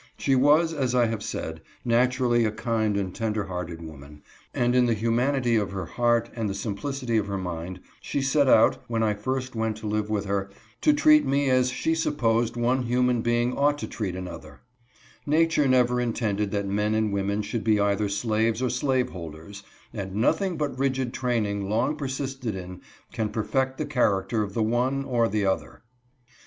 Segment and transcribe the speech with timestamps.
[0.17, 4.87] She was, as I have said, naturally a kind and tender hearted woman, and in
[4.87, 9.03] the humanity of her heart and the simplicity of her mind, she set out, when
[9.03, 10.49] I first went to live with her,
[10.81, 14.61] to treat me as she supposed one human being ought to treat another.
[14.93, 16.47] \ (99) * 100 HOUSEHOLD HAPPINESS DESTROYED.
[16.47, 19.63] Nature never intended that men and women should be either slaves or slaveholders,
[19.93, 22.81] and nothing but rigid train ing long persisted in,
[23.13, 25.83] can perfect the character of the one or the other.